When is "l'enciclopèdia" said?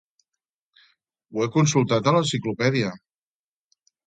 2.19-2.97